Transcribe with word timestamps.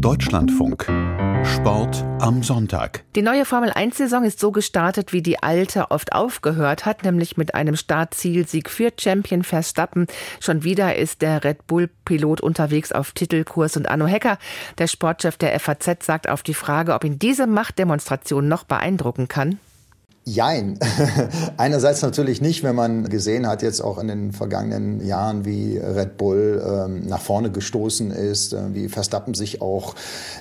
Deutschlandfunk. 0.00 0.86
Sport 1.44 2.04
am 2.20 2.42
Sonntag. 2.42 3.04
Die 3.14 3.22
neue 3.22 3.44
Formel-1-Saison 3.44 4.24
ist 4.24 4.38
so 4.38 4.52
gestartet, 4.52 5.12
wie 5.12 5.22
die 5.22 5.42
alte 5.42 5.90
oft 5.90 6.12
aufgehört 6.12 6.84
hat, 6.84 7.04
nämlich 7.04 7.36
mit 7.36 7.54
einem 7.54 7.76
Startzielsieg 7.76 8.68
für 8.68 8.92
Champion 8.98 9.42
Verstappen. 9.42 10.06
Schon 10.40 10.64
wieder 10.64 10.96
ist 10.96 11.22
der 11.22 11.44
Red 11.44 11.66
Bull-Pilot 11.66 12.40
unterwegs 12.40 12.92
auf 12.92 13.12
Titelkurs 13.12 13.76
und 13.76 13.88
Arno 13.88 14.06
Hecker, 14.06 14.38
der 14.78 14.86
Sportchef 14.86 15.36
der 15.36 15.58
FAZ, 15.58 16.04
sagt 16.04 16.28
auf 16.28 16.42
die 16.42 16.54
Frage, 16.54 16.92
ob 16.92 17.04
ihn 17.04 17.18
diese 17.18 17.46
Machtdemonstration 17.46 18.48
noch 18.48 18.64
beeindrucken 18.64 19.28
kann. 19.28 19.58
Jein. 20.28 20.76
Einerseits 21.56 22.02
natürlich 22.02 22.40
nicht, 22.40 22.64
wenn 22.64 22.74
man 22.74 23.08
gesehen 23.08 23.46
hat, 23.46 23.62
jetzt 23.62 23.80
auch 23.80 23.96
in 23.96 24.08
den 24.08 24.32
vergangenen 24.32 25.06
Jahren, 25.06 25.44
wie 25.44 25.78
Red 25.78 26.16
Bull 26.16 26.60
ähm, 26.66 27.06
nach 27.06 27.20
vorne 27.20 27.52
gestoßen 27.52 28.10
ist, 28.10 28.52
äh, 28.52 28.74
wie 28.74 28.88
Verstappen 28.88 29.34
sich 29.34 29.62
auch 29.62 29.94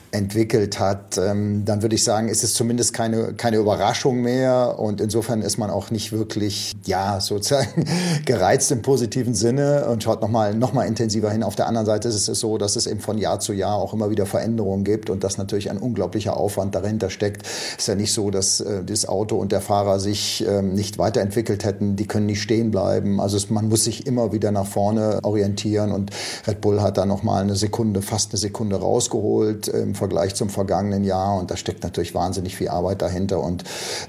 entwickelt 0.10 0.80
hat, 0.80 1.20
ähm, 1.20 1.66
dann 1.66 1.84
würde 1.84 1.94
ich 1.94 2.04
sagen, 2.04 2.30
ist 2.30 2.44
es 2.44 2.56
zumindest 2.56 2.94
keine, 2.94 3.34
keine 3.34 3.58
Überraschung 3.58 4.24
mehr. 4.24 4.80
Und 4.80 5.02
insofern 5.02 5.44
ist 5.44 5.60
man 5.60 5.70
auch 5.70 5.92
nicht 5.92 6.12
wirklich, 6.12 6.74
ja, 6.86 7.22
sozusagen 7.22 7.86
gereizt 8.26 8.72
im 8.72 8.82
positiven 8.82 9.36
Sinne 9.36 9.86
und 9.86 10.02
schaut 10.02 10.20
nochmal 10.20 10.56
noch 10.56 10.74
mal 10.74 10.86
intensiver 10.86 11.30
hin. 11.30 11.44
Auf 11.44 11.56
der 11.56 11.68
anderen 11.68 11.86
Seite 11.86 12.08
ist 12.08 12.28
es 12.28 12.40
so, 12.40 12.58
dass 12.58 12.76
es 12.76 12.88
eben 12.88 13.02
von 13.02 13.20
Jahr 13.20 13.40
zu 13.40 13.54
Jahr 13.54 13.76
auch 13.76 13.94
immer 13.94 14.10
wieder 14.10 14.26
Veränderungen 14.26 14.84
gibt 14.84 15.12
und 15.12 15.24
dass 15.24 15.38
natürlich 15.38 15.70
ein 15.70 15.78
unglaublicher 15.78 16.38
Aufwand 16.38 16.74
dahinter 16.74 17.12
steckt. 17.12 17.46
Ist 17.78 17.88
ja 17.88 17.94
nicht 17.94 18.14
so, 18.14 18.32
dass 18.32 18.62
äh, 18.62 18.84
das 18.84 19.08
Auto 19.08 19.36
und 19.36 19.52
der 19.52 19.62
Fahrer 19.62 19.75
Fahrer 19.76 20.00
sich 20.00 20.46
ähm, 20.48 20.74
nicht 20.74 20.98
weiterentwickelt 21.00 21.66
hätten, 21.66 21.98
die 21.98 22.08
können 22.08 22.28
nicht 22.28 22.42
stehen 22.42 22.72
bleiben. 22.72 23.20
Also 23.20 23.36
es, 23.36 23.50
man 23.50 23.68
muss 23.68 23.84
sich 23.84 24.08
immer 24.08 24.32
wieder 24.32 24.52
nach 24.52 24.66
vorne 24.66 25.20
orientieren 25.24 25.92
und 25.92 26.12
Red 26.48 26.62
Bull 26.62 26.82
hat 26.82 26.98
da 26.98 27.06
noch 27.06 27.24
mal 27.24 27.42
eine 27.42 27.58
Sekunde, 27.58 28.02
fast 28.02 28.32
eine 28.32 28.38
Sekunde 28.38 28.78
rausgeholt 28.78 29.68
im 29.68 29.94
Vergleich 29.94 30.34
zum 30.34 30.50
vergangenen 30.50 31.04
Jahr 31.04 31.38
und 31.38 31.52
da 31.52 31.58
steckt 31.58 31.84
natürlich 31.84 32.16
wahnsinnig 32.16 32.56
viel 32.56 32.70
Arbeit 32.70 33.02
dahinter 33.02 33.42
und 33.42 33.66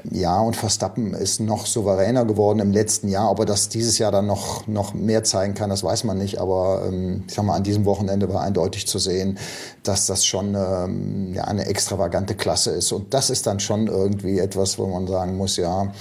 ja 0.09 0.39
und 0.39 0.55
Verstappen 0.55 1.15
ist 1.15 1.41
noch 1.41 1.67
souveräner 1.67 2.25
geworden 2.25 2.61
im 2.61 2.71
letzten 2.71 3.09
Jahr, 3.09 3.29
aber 3.29 3.45
dass 3.45 3.69
dieses 3.69 3.99
Jahr 3.99 4.13
dann 4.13 4.27
noch 4.27 4.69
noch 4.69 4.95
mehr 4.95 5.25
zeigen 5.25 5.55
kann, 5.55 5.69
das 5.69 5.83
weiß 5.83 6.05
man 6.05 6.17
nicht. 6.17 6.41
Aber 6.41 6.85
ähm, 6.87 7.25
ich 7.27 7.35
sag 7.35 7.45
mal, 7.45 7.57
an 7.57 7.65
diesem 7.65 7.87
Wochenende 7.87 8.33
war 8.33 8.43
eindeutig 8.43 8.87
zu 8.87 9.01
sehen, 9.01 9.37
dass 9.83 10.07
das 10.07 10.25
schon 10.25 10.55
ähm, 10.55 11.35
ja, 11.35 11.43
eine 11.45 11.67
extravagante 11.67 12.37
Klasse 12.37 12.71
ist 12.71 12.93
und 12.93 13.13
das 13.13 13.31
ist 13.31 13.49
dann 13.49 13.59
schon 13.59 13.89
irgendwie 13.89 14.39
etwas, 14.39 14.79
wo 14.79 14.87
man 14.87 15.09
sagen 15.09 15.37
muss, 15.37 15.56
ja, 15.57 15.93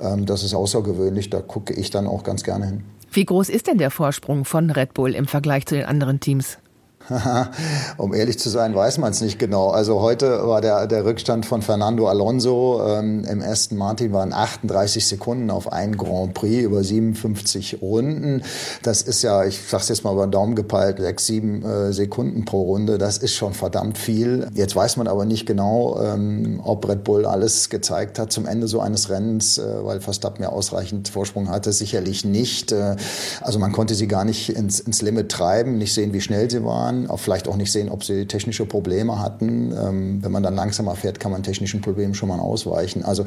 ähm, 0.00 0.26
das 0.26 0.42
ist 0.42 0.54
außergewöhnlich, 0.54 1.30
da 1.30 1.40
gucke 1.40 1.74
ich 1.74 1.90
dann 1.90 2.06
auch 2.06 2.22
ganz 2.22 2.42
gerne 2.44 2.66
hin. 2.66 2.84
Wie 3.12 3.24
groß 3.24 3.48
ist 3.48 3.68
denn 3.68 3.78
der 3.78 3.90
Vorsprung 3.90 4.44
von 4.44 4.70
Red 4.70 4.92
Bull 4.94 5.14
im 5.14 5.26
Vergleich 5.26 5.66
zu 5.66 5.76
den 5.76 5.84
anderen 5.84 6.18
Teams? 6.18 6.58
um 7.98 8.14
ehrlich 8.14 8.38
zu 8.38 8.48
sein, 8.48 8.74
weiß 8.74 8.98
man 8.98 9.10
es 9.12 9.20
nicht 9.20 9.38
genau. 9.38 9.68
Also 9.68 10.00
heute 10.00 10.46
war 10.46 10.60
der, 10.60 10.86
der 10.86 11.04
Rückstand 11.04 11.44
von 11.44 11.60
Fernando 11.60 12.08
Alonso 12.08 12.82
ähm, 12.86 13.24
im 13.24 13.42
Aston 13.42 13.76
Martin 13.76 14.12
waren 14.12 14.32
38 14.32 15.06
Sekunden 15.06 15.50
auf 15.50 15.70
ein 15.72 15.96
Grand 15.96 16.32
Prix 16.32 16.64
über 16.64 16.82
57 16.82 17.82
Runden. 17.82 18.42
Das 18.82 19.02
ist 19.02 19.22
ja, 19.22 19.44
ich 19.44 19.60
sag's 19.68 19.88
jetzt 19.88 20.04
mal 20.04 20.12
über 20.12 20.26
den 20.26 20.30
Daumen 20.30 20.54
gepeilt, 20.54 20.98
sechs, 20.98 21.26
sieben 21.26 21.62
äh, 21.62 21.92
Sekunden 21.92 22.44
pro 22.44 22.62
Runde. 22.62 22.96
Das 22.96 23.18
ist 23.18 23.34
schon 23.34 23.52
verdammt 23.52 23.98
viel. 23.98 24.48
Jetzt 24.54 24.74
weiß 24.74 24.96
man 24.96 25.06
aber 25.06 25.26
nicht 25.26 25.44
genau, 25.44 26.00
ähm, 26.02 26.60
ob 26.64 26.88
Red 26.88 27.04
Bull 27.04 27.26
alles 27.26 27.68
gezeigt 27.68 28.18
hat 28.18 28.32
zum 28.32 28.46
Ende 28.46 28.66
so 28.66 28.80
eines 28.80 29.10
Rennens, 29.10 29.58
äh, 29.58 29.84
weil 29.84 30.00
Verstappen 30.00 30.42
ja 30.42 30.48
ausreichend 30.48 31.08
Vorsprung 31.08 31.50
hatte. 31.50 31.72
Sicherlich 31.72 32.24
nicht. 32.24 32.72
Äh, 32.72 32.96
also 33.42 33.58
man 33.58 33.72
konnte 33.72 33.94
sie 33.94 34.08
gar 34.08 34.24
nicht 34.24 34.56
ins, 34.56 34.80
ins 34.80 35.02
Limit 35.02 35.30
treiben, 35.30 35.76
nicht 35.76 35.92
sehen, 35.92 36.14
wie 36.14 36.22
schnell 36.22 36.50
sie 36.50 36.64
waren 36.64 36.93
fahren, 36.94 37.10
auch 37.10 37.20
vielleicht 37.20 37.48
auch 37.48 37.56
nicht 37.56 37.72
sehen, 37.72 37.88
ob 37.88 38.04
sie 38.04 38.26
technische 38.26 38.66
Probleme 38.66 39.18
hatten. 39.20 39.72
Ähm, 39.72 40.22
wenn 40.22 40.32
man 40.32 40.42
dann 40.42 40.54
langsamer 40.54 40.94
fährt, 40.94 41.20
kann 41.20 41.32
man 41.32 41.42
technischen 41.42 41.80
Problemen 41.80 42.14
schon 42.14 42.28
mal 42.28 42.38
ausweichen. 42.38 43.04
Also 43.04 43.24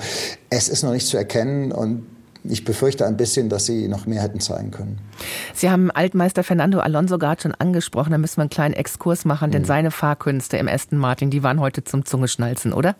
es 0.49 0.69
ist 0.69 0.83
noch 0.83 0.91
nicht 0.91 1.07
zu 1.07 1.17
erkennen 1.17 1.71
und 1.71 2.05
ich 2.43 2.63
befürchte 2.63 3.05
ein 3.05 3.17
bisschen, 3.17 3.49
dass 3.49 3.65
sie 3.65 3.87
noch 3.87 4.05
mehr 4.05 4.21
hätten 4.21 4.39
zeigen 4.39 4.71
können. 4.71 4.99
Sie 5.53 5.69
haben 5.69 5.91
Altmeister 5.91 6.43
Fernando 6.43 6.79
Alonso 6.79 7.17
gerade 7.17 7.41
schon 7.41 7.53
angesprochen. 7.53 8.11
Da 8.11 8.17
müssen 8.17 8.37
wir 8.37 8.43
einen 8.43 8.49
kleinen 8.49 8.73
Exkurs 8.73 9.25
machen, 9.25 9.51
denn 9.51 9.63
mhm. 9.63 9.67
seine 9.67 9.91
Fahrkünste 9.91 10.55
im 10.57 10.69
Aston 10.69 10.97
Martin, 10.97 11.29
die 11.29 11.43
waren 11.43 11.59
heute 11.59 11.83
zum 11.83 12.05
Zungeschnalzen, 12.05 12.71
oder? 12.71 12.95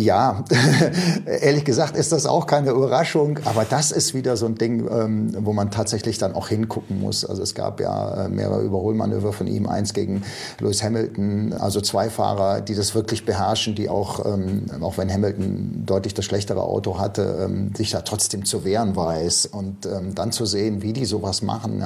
Ja, 0.00 0.44
ehrlich 1.26 1.66
gesagt 1.66 1.94
ist 1.94 2.10
das 2.10 2.24
auch 2.24 2.46
keine 2.46 2.70
Überraschung, 2.70 3.38
aber 3.44 3.66
das 3.68 3.92
ist 3.92 4.14
wieder 4.14 4.38
so 4.38 4.46
ein 4.46 4.54
Ding, 4.54 4.88
ähm, 4.90 5.36
wo 5.40 5.52
man 5.52 5.70
tatsächlich 5.70 6.16
dann 6.16 6.34
auch 6.34 6.48
hingucken 6.48 7.00
muss. 7.00 7.22
Also 7.22 7.42
es 7.42 7.54
gab 7.54 7.80
ja 7.80 8.24
äh, 8.24 8.28
mehrere 8.30 8.62
Überholmanöver 8.62 9.34
von 9.34 9.46
ihm, 9.46 9.66
eins 9.66 9.92
gegen 9.92 10.22
Lewis 10.58 10.82
Hamilton, 10.82 11.52
also 11.52 11.82
zwei 11.82 12.08
Fahrer, 12.08 12.62
die 12.62 12.74
das 12.74 12.94
wirklich 12.94 13.26
beherrschen, 13.26 13.74
die 13.74 13.90
auch, 13.90 14.24
ähm, 14.24 14.64
auch 14.80 14.96
wenn 14.96 15.12
Hamilton 15.12 15.82
deutlich 15.84 16.14
das 16.14 16.24
schlechtere 16.24 16.62
Auto 16.62 16.98
hatte, 16.98 17.44
ähm, 17.44 17.74
sich 17.76 17.90
da 17.90 18.00
trotzdem 18.00 18.46
zu 18.46 18.64
wehren 18.64 18.96
weiß 18.96 19.46
und 19.46 19.86
dann 20.14 20.32
zu 20.32 20.46
sehen, 20.46 20.82
wie 20.82 20.92
die 20.92 21.04
sowas 21.04 21.42
machen, 21.42 21.84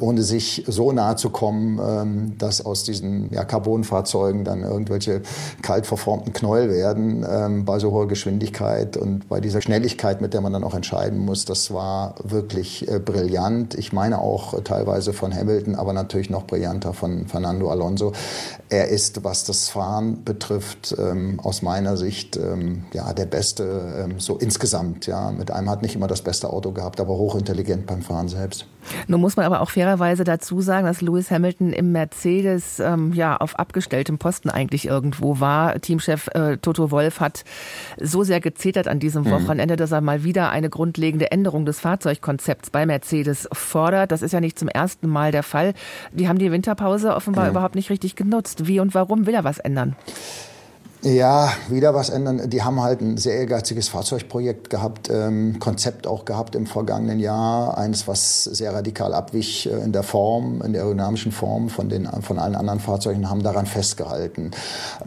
ohne 0.00 0.22
sich 0.22 0.64
so 0.66 0.92
nahe 0.92 1.16
zu 1.16 1.30
kommen, 1.30 2.34
dass 2.38 2.64
aus 2.64 2.84
diesen 2.84 3.30
Carbonfahrzeugen 3.30 4.44
dann 4.44 4.62
irgendwelche 4.62 5.22
kalt 5.62 5.86
verformten 5.86 6.32
Knäuel 6.32 6.70
werden 6.70 7.24
ähm, 7.44 7.64
bei 7.64 7.78
so 7.78 7.90
hoher 7.90 8.08
Geschwindigkeit 8.08 8.96
und 8.96 9.28
bei 9.28 9.40
dieser 9.40 9.60
Schnelligkeit, 9.60 10.20
mit 10.20 10.34
der 10.34 10.40
man 10.40 10.52
dann 10.52 10.64
auch 10.64 10.74
entscheiden 10.74 11.18
muss, 11.18 11.44
das 11.44 11.72
war 11.72 12.14
wirklich 12.22 12.88
äh, 12.88 12.98
brillant. 12.98 13.74
Ich 13.74 13.92
meine 13.92 14.20
auch 14.20 14.62
teilweise 14.62 15.12
von 15.12 15.34
Hamilton, 15.34 15.74
aber 15.74 15.92
natürlich 15.92 16.30
noch 16.30 16.44
brillanter 16.44 16.92
von 16.92 17.26
Fernando 17.26 17.70
Alonso. 17.70 18.12
Er 18.68 18.88
ist, 18.88 19.24
was 19.24 19.44
das 19.44 19.68
Fahren 19.68 20.24
betrifft, 20.24 20.94
ähm, 20.98 21.40
aus 21.40 21.62
meiner 21.62 21.96
Sicht 21.96 22.36
ähm, 22.36 22.84
ja 22.92 23.12
der 23.12 23.26
Beste 23.26 24.04
ähm, 24.04 24.20
so 24.20 24.36
insgesamt. 24.36 25.06
Ja, 25.06 25.30
mit 25.30 25.50
einem 25.50 25.70
hat 25.70 25.82
nicht 25.82 25.94
immer 25.94 26.08
das 26.08 26.22
beste 26.22 26.50
Auto 26.50 26.72
gehabt, 26.72 27.00
aber 27.00 27.14
hochintelligent 27.14 27.86
beim 27.86 28.02
Fahren 28.02 28.28
selbst. 28.28 28.66
Nun 29.06 29.20
muss 29.20 29.36
man 29.36 29.46
aber 29.46 29.60
auch 29.60 29.70
fairerweise 29.70 30.24
dazu 30.24 30.60
sagen, 30.60 30.86
dass 30.86 31.00
Lewis 31.00 31.30
Hamilton 31.30 31.72
im 31.72 31.92
Mercedes 31.92 32.80
ähm, 32.80 33.12
ja 33.12 33.36
auf 33.36 33.58
abgestelltem 33.58 34.18
Posten 34.18 34.50
eigentlich 34.50 34.86
irgendwo 34.86 35.40
war. 35.40 35.80
Teamchef 35.80 36.28
äh, 36.34 36.56
Toto 36.58 36.90
Wolf 36.90 37.20
hat 37.20 37.44
so 38.00 38.24
sehr 38.24 38.40
gezetert 38.40 38.88
an 38.88 39.00
diesem 39.00 39.24
mhm. 39.24 39.30
Wochenende, 39.30 39.76
dass 39.76 39.92
er 39.92 40.00
mal 40.00 40.24
wieder 40.24 40.50
eine 40.50 40.70
grundlegende 40.70 41.30
Änderung 41.30 41.66
des 41.66 41.80
Fahrzeugkonzepts 41.80 42.70
bei 42.70 42.86
Mercedes 42.86 43.48
fordert. 43.52 44.12
Das 44.12 44.22
ist 44.22 44.32
ja 44.32 44.40
nicht 44.40 44.58
zum 44.58 44.68
ersten 44.68 45.08
Mal 45.08 45.32
der 45.32 45.42
Fall. 45.42 45.74
Die 46.12 46.28
haben 46.28 46.38
die 46.38 46.52
Winterpause 46.52 47.14
offenbar 47.14 47.44
mhm. 47.44 47.50
überhaupt 47.50 47.74
nicht 47.74 47.90
richtig 47.90 48.16
genutzt. 48.16 48.66
Wie 48.66 48.80
und 48.80 48.94
warum 48.94 49.26
will 49.26 49.34
er 49.34 49.44
was 49.44 49.58
ändern? 49.58 49.96
Ja, 51.04 51.52
wieder 51.68 51.92
was 51.92 52.08
ändern. 52.08 52.48
Die 52.48 52.62
haben 52.62 52.80
halt 52.80 53.02
ein 53.02 53.18
sehr 53.18 53.34
ehrgeiziges 53.34 53.88
Fahrzeugprojekt 53.88 54.70
gehabt, 54.70 55.10
ähm, 55.12 55.58
Konzept 55.58 56.06
auch 56.06 56.24
gehabt 56.24 56.54
im 56.54 56.66
vergangenen 56.66 57.20
Jahr. 57.20 57.76
Eines, 57.76 58.08
was 58.08 58.44
sehr 58.44 58.72
radikal 58.72 59.12
abwich 59.12 59.66
äh, 59.66 59.84
in 59.84 59.92
der 59.92 60.02
Form, 60.02 60.62
in 60.62 60.72
der 60.72 60.80
aerodynamischen 60.80 61.30
Form 61.30 61.68
von, 61.68 61.90
den, 61.90 62.08
von 62.22 62.38
allen 62.38 62.54
anderen 62.54 62.80
Fahrzeugen, 62.80 63.28
haben 63.28 63.42
daran 63.42 63.66
festgehalten. 63.66 64.52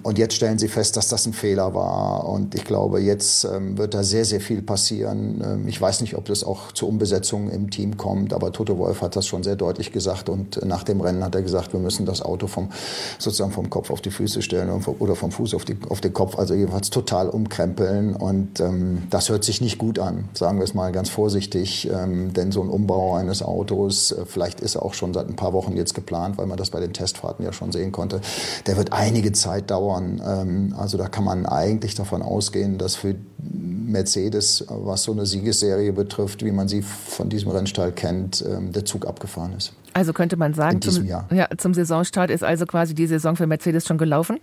Und 0.03 0.19
jetzt 0.19 0.35
stellen 0.35 0.59
sie 0.59 0.67
fest, 0.67 0.97
dass 0.97 1.09
das 1.09 1.25
ein 1.25 1.33
Fehler 1.33 1.73
war. 1.73 2.29
Und 2.29 2.53
ich 2.53 2.63
glaube, 2.63 2.99
jetzt 2.99 3.45
ähm, 3.45 3.79
wird 3.79 3.95
da 3.95 4.03
sehr, 4.03 4.25
sehr 4.25 4.39
viel 4.39 4.61
passieren. 4.61 5.41
Ähm, 5.43 5.67
ich 5.67 5.81
weiß 5.81 6.01
nicht, 6.01 6.15
ob 6.15 6.25
das 6.25 6.43
auch 6.43 6.71
zu 6.73 6.87
Umbesetzungen 6.87 7.49
im 7.49 7.71
Team 7.71 7.97
kommt, 7.97 8.33
aber 8.33 8.51
Toto 8.51 8.77
Wolf 8.77 9.01
hat 9.01 9.15
das 9.15 9.25
schon 9.25 9.41
sehr 9.41 9.55
deutlich 9.55 9.91
gesagt. 9.91 10.29
Und 10.29 10.63
nach 10.63 10.83
dem 10.83 11.01
Rennen 11.01 11.23
hat 11.23 11.33
er 11.33 11.41
gesagt, 11.41 11.73
wir 11.73 11.79
müssen 11.79 12.05
das 12.05 12.21
Auto 12.21 12.45
vom, 12.45 12.69
sozusagen 13.17 13.51
vom 13.51 13.71
Kopf 13.71 13.89
auf 13.89 14.01
die 14.01 14.11
Füße 14.11 14.43
stellen 14.43 14.69
oder 14.99 15.15
vom 15.15 15.31
Fuß 15.31 15.55
auf 15.55 15.65
die 15.65 15.86
auf 15.89 16.01
den 16.01 16.13
Kopf, 16.13 16.37
also 16.37 16.53
jedenfalls 16.53 16.89
total 16.89 17.29
umkrempeln. 17.29 18.15
Und 18.15 18.59
ähm, 18.59 19.03
das 19.09 19.29
hört 19.29 19.43
sich 19.43 19.61
nicht 19.61 19.77
gut 19.77 19.99
an, 19.99 20.29
sagen 20.33 20.57
wir 20.59 20.63
es 20.63 20.73
mal 20.73 20.91
ganz 20.91 21.09
vorsichtig. 21.09 21.89
Ähm, 21.91 22.33
denn 22.33 22.51
so 22.51 22.61
ein 22.61 22.69
Umbau 22.69 23.15
eines 23.15 23.41
Autos, 23.41 24.11
äh, 24.11 24.25
vielleicht 24.25 24.61
ist 24.61 24.75
er 24.75 24.83
auch 24.83 24.93
schon 24.93 25.13
seit 25.13 25.27
ein 25.27 25.35
paar 25.35 25.53
Wochen 25.53 25.75
jetzt 25.75 25.93
geplant, 25.93 26.37
weil 26.37 26.47
man 26.47 26.57
das 26.57 26.69
bei 26.69 26.79
den 26.79 26.93
Testfahrten 26.93 27.43
ja 27.43 27.53
schon 27.53 27.71
sehen 27.71 27.91
konnte, 27.91 28.21
der 28.65 28.77
wird 28.77 28.93
einige 28.93 29.31
Zeit 29.31 29.71
dauern. 29.71 30.21
Ähm, 30.25 30.75
also 30.77 30.97
da 30.97 31.07
kann 31.07 31.23
man 31.23 31.45
eigentlich 31.45 31.95
davon 31.95 32.21
ausgehen, 32.21 32.77
dass 32.77 32.95
für 32.95 33.15
Mercedes, 33.37 34.65
was 34.67 35.03
so 35.03 35.11
eine 35.13 35.25
Siegesserie 35.25 35.93
betrifft, 35.93 36.43
wie 36.43 36.51
man 36.51 36.67
sie 36.67 36.81
von 36.81 37.29
diesem 37.29 37.51
Rennstall 37.51 37.91
kennt, 37.91 38.43
ähm, 38.47 38.71
der 38.71 38.85
Zug 38.85 39.07
abgefahren 39.07 39.53
ist. 39.57 39.73
Also 39.93 40.13
könnte 40.13 40.37
man 40.37 40.53
sagen, 40.53 40.81
zum, 40.81 41.05
ja, 41.05 41.47
zum 41.57 41.73
Saisonstart 41.73 42.29
ist 42.29 42.43
also 42.43 42.65
quasi 42.65 42.93
die 42.93 43.07
Saison 43.07 43.35
für 43.35 43.47
Mercedes 43.47 43.87
schon 43.87 43.97
gelaufen? 43.97 44.39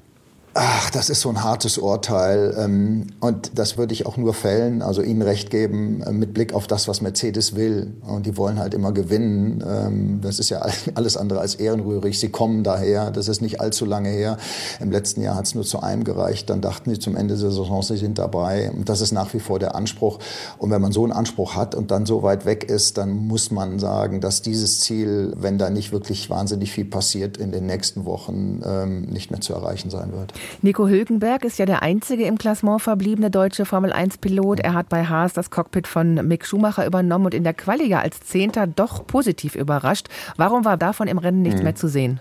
Ach, 0.57 0.89
das 0.91 1.11
ist 1.11 1.21
so 1.21 1.31
ein 1.31 1.43
hartes 1.43 1.79
Urteil. 1.79 2.55
Ähm, 2.57 3.09
und 3.19 3.59
das 3.59 3.77
würde 3.77 3.93
ich 3.93 4.07
auch 4.07 4.17
nur 4.17 4.35
fällen, 4.35 4.83
also 4.83 5.03
Ihnen 5.03 5.21
recht 5.21 5.51
geben, 5.51 6.01
äh, 6.03 6.13
mit 6.13 6.33
Blick 6.33 6.53
auf 6.53 6.69
das, 6.69 6.87
was 6.87 7.01
Mercedes 7.01 7.57
will. 7.57 7.93
Und 8.07 8.25
die 8.25 8.37
wollen 8.37 8.61
halt 8.61 8.73
immer 8.73 8.93
gewinnen. 8.93 9.65
Ähm, 9.67 10.21
das 10.23 10.39
ist 10.39 10.51
ja 10.51 10.65
alles 10.95 11.17
andere 11.17 11.41
als 11.41 11.57
ehrenrührig. 11.57 12.21
Sie 12.21 12.29
kommen 12.29 12.63
daher. 12.63 13.11
Das 13.11 13.27
ist 13.27 13.43
nicht 13.43 13.61
allzu 13.61 13.85
lange 13.85 14.11
her. 14.11 14.37
Im 14.79 14.93
letzten 14.93 15.23
Jahr 15.23 15.35
hat 15.35 15.47
es 15.47 15.57
nur 15.57 15.65
zu 15.65 15.81
einem 15.81 16.05
gereicht. 16.05 16.49
Dann 16.49 16.61
dachten 16.61 16.89
sie 16.89 17.01
zum 17.01 17.17
Ende 17.17 17.35
der 17.35 17.51
Saison, 17.51 17.83
sie 17.83 17.97
sind 17.97 18.21
dabei. 18.21 18.71
Und 18.71 18.89
das 18.89 19.01
ist 19.01 19.11
nach 19.11 19.35
wie 19.35 19.41
vor 19.41 19.59
der 19.59 19.75
Anspruch. 19.75 20.21
Und 20.59 20.71
wenn 20.71 20.81
man 20.81 20.93
so 20.93 21.03
einen 21.03 21.13
Anspruch 21.13 21.57
hat 21.57 21.75
und 21.75 21.91
dann 21.91 22.07
so 22.07 22.23
weit 22.23 22.47
weg 22.47 22.63
ist, 22.63 22.97
dann 22.97 23.11
muss 23.11 23.51
man 23.51 23.81
sagen, 23.81 24.21
dass 24.21 24.41
dieses 24.41 24.79
Ziel, 24.79 25.33
wenn 25.37 25.59
da 25.59 25.69
nicht 25.69 25.91
wirklich 25.91 26.31
wahnsinnig 26.31 26.71
viel 26.71 26.85
passiert, 26.85 27.39
in 27.39 27.51
den 27.51 27.67
nächsten 27.67 28.05
Wochen 28.05 28.63
ähm, 28.65 29.03
nicht 29.07 29.33
mehr 29.33 29.41
zu 29.41 29.53
erreichen 29.53 29.91
sein 29.91 30.13
wird. 30.13 30.33
Nico 30.63 30.89
Hülkenberg 30.89 31.45
ist 31.45 31.59
ja 31.59 31.67
der 31.67 31.83
einzige 31.83 32.25
im 32.25 32.39
Klassement 32.39 32.83
verbliebene 32.83 33.31
deutsche 33.31 33.65
Formel-1-Pilot. 33.65 34.61
Er 34.61 34.75
hat 34.75 34.89
bei 34.89 35.05
Haas 35.05 35.33
das 35.33 35.51
Cockpit 35.51 35.87
von 35.87 36.15
Mick 36.27 36.47
Schumacher 36.47 36.87
übernommen 36.87 37.27
und 37.27 37.35
in 37.35 37.45
der 37.45 37.55
Quali 37.55 37.87
ja 37.87 38.01
als 38.01 38.21
Zehnter 38.21 38.67
doch 38.67 39.07
positiv 39.07 39.55
überrascht. 39.55 40.09
Warum 40.37 40.65
war 40.65 40.77
davon 40.77 41.09
im 41.09 41.19
Rennen 41.19 41.43
nichts 41.43 41.59
mhm. 41.59 41.65
mehr 41.65 41.75
zu 41.75 41.89
sehen? 41.89 42.21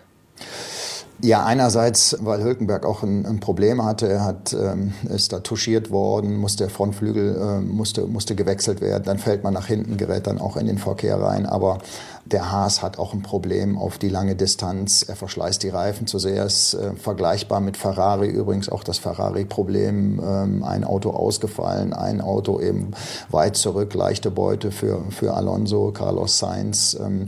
Ja, 1.21 1.45
einerseits, 1.45 2.17
weil 2.19 2.43
Hülkenberg 2.43 2.85
auch 2.85 3.01
ein, 3.03 3.25
ein 3.25 3.39
Problem 3.39 3.83
hatte. 3.85 4.09
Er 4.09 4.25
hat, 4.25 4.53
ähm, 4.53 4.93
ist 5.09 5.31
da 5.31 5.39
touchiert 5.39 5.89
worden, 5.89 6.35
musste 6.35 6.65
der 6.65 6.69
Frontflügel 6.69 7.35
äh, 7.35 7.61
musste, 7.61 8.07
musste 8.07 8.35
gewechselt 8.35 8.81
werden. 8.81 9.03
Dann 9.05 9.19
fällt 9.19 9.43
man 9.43 9.53
nach 9.53 9.67
hinten, 9.67 9.95
gerät 9.95 10.27
dann 10.27 10.39
auch 10.39 10.57
in 10.57 10.65
den 10.67 10.77
Verkehr 10.77 11.21
rein. 11.21 11.45
Aber 11.45 11.79
der 12.25 12.51
Haas 12.51 12.81
hat 12.81 12.99
auch 12.99 13.13
ein 13.13 13.21
Problem 13.21 13.77
auf 13.77 13.97
die 13.97 14.09
lange 14.09 14.35
Distanz. 14.35 15.03
Er 15.03 15.15
verschleißt 15.15 15.63
die 15.63 15.69
Reifen 15.69 16.07
zu 16.07 16.19
sehr. 16.19 16.45
Ist 16.45 16.73
äh, 16.73 16.93
vergleichbar 16.95 17.61
mit 17.61 17.77
Ferrari 17.77 18.27
übrigens 18.27 18.67
auch 18.67 18.83
das 18.83 18.97
Ferrari-Problem. 18.97 20.21
Ähm, 20.21 20.63
ein 20.63 20.83
Auto 20.83 21.11
ausgefallen, 21.11 21.93
ein 21.93 22.21
Auto 22.21 22.59
eben 22.59 22.91
weit 23.29 23.55
zurück, 23.55 23.93
leichte 23.93 24.31
Beute 24.31 24.71
für, 24.71 25.03
für 25.09 25.35
Alonso, 25.35 25.91
Carlos 25.91 26.39
Sainz. 26.39 26.97
Ähm, 26.99 27.27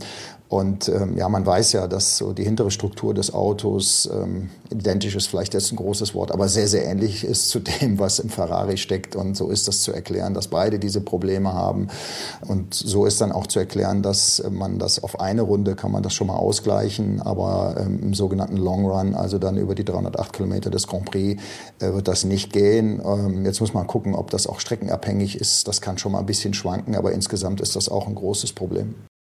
und 0.55 0.87
ähm, 0.87 1.17
ja, 1.17 1.27
man 1.27 1.45
weiß 1.45 1.73
ja, 1.73 1.85
dass 1.85 2.15
so 2.15 2.31
die 2.31 2.45
hintere 2.45 2.71
Struktur 2.71 3.13
des 3.13 3.33
Autos 3.33 4.09
ähm, 4.09 4.51
identisch 4.69 5.13
ist, 5.13 5.27
vielleicht 5.27 5.53
jetzt 5.53 5.73
ein 5.73 5.75
großes 5.75 6.15
Wort, 6.15 6.31
aber 6.31 6.47
sehr, 6.47 6.69
sehr 6.69 6.85
ähnlich 6.85 7.25
ist 7.25 7.49
zu 7.49 7.59
dem, 7.59 7.99
was 7.99 8.19
im 8.19 8.29
Ferrari 8.29 8.77
steckt. 8.77 9.17
Und 9.17 9.35
so 9.35 9.49
ist 9.49 9.67
das 9.67 9.81
zu 9.81 9.91
erklären, 9.91 10.33
dass 10.33 10.47
beide 10.47 10.79
diese 10.79 11.01
Probleme 11.01 11.51
haben. 11.51 11.89
Und 12.47 12.73
so 12.73 13.05
ist 13.05 13.19
dann 13.19 13.33
auch 13.33 13.47
zu 13.47 13.59
erklären, 13.59 14.01
dass 14.01 14.41
man 14.49 14.79
das 14.79 15.03
auf 15.03 15.19
eine 15.19 15.41
Runde 15.41 15.75
kann 15.75 15.91
man 15.91 16.03
das 16.03 16.13
schon 16.13 16.27
mal 16.27 16.37
ausgleichen, 16.37 17.21
aber 17.21 17.75
ähm, 17.77 17.99
im 18.01 18.13
sogenannten 18.13 18.55
Long 18.55 18.85
Run, 18.85 19.13
also 19.13 19.39
dann 19.39 19.57
über 19.57 19.75
die 19.75 19.83
308 19.83 20.31
Kilometer 20.31 20.69
des 20.69 20.87
Grand 20.87 21.03
Prix, 21.03 21.41
äh, 21.79 21.91
wird 21.91 22.07
das 22.07 22.23
nicht 22.23 22.53
gehen. 22.53 23.01
Ähm, 23.05 23.43
jetzt 23.43 23.59
muss 23.59 23.73
man 23.73 23.87
gucken, 23.87 24.15
ob 24.15 24.31
das 24.31 24.47
auch 24.47 24.61
streckenabhängig 24.61 25.35
ist. 25.35 25.67
Das 25.67 25.81
kann 25.81 25.97
schon 25.97 26.13
mal 26.13 26.19
ein 26.19 26.25
bisschen 26.25 26.53
schwanken, 26.53 26.95
aber 26.95 27.11
insgesamt 27.11 27.59
ist 27.59 27.75
das 27.75 27.89
auch 27.89 28.07
ein 28.07 28.15
großes 28.15 28.53
Problem. 28.53 28.95